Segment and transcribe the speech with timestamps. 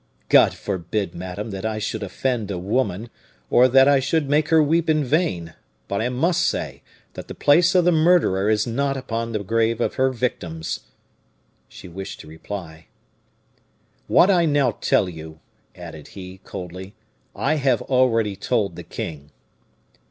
[0.29, 3.11] "God forbid, madame, that I should offend a woman,
[3.51, 5.53] or that I should make her weep in vain;
[5.87, 6.81] but I must say
[7.13, 10.79] that the place of the murderer is not upon the grave of her victims."
[11.67, 12.87] She wished to reply.
[14.07, 15.39] "What I now tell you,"
[15.75, 16.95] added he, coldly,
[17.35, 19.29] "I have already told the king."